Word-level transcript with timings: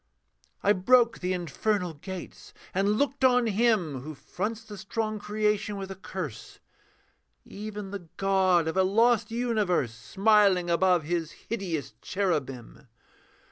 I 0.63 0.73
broke 0.73 1.19
the 1.19 1.31
infernal 1.31 1.93
gates 1.93 2.55
and 2.73 2.93
looked 2.97 3.23
on 3.23 3.45
him 3.45 3.99
Who 4.01 4.15
fronts 4.15 4.63
the 4.63 4.75
strong 4.79 5.19
creation 5.19 5.77
with 5.77 5.91
a 5.91 5.95
curse; 5.95 6.57
Even 7.45 7.91
the 7.91 8.09
god 8.17 8.67
of 8.67 8.75
a 8.75 8.81
lost 8.83 9.29
universe, 9.29 9.93
Smiling 9.93 10.71
above 10.71 11.03
his 11.03 11.33
hideous 11.49 11.93
cherubim. 12.01 12.87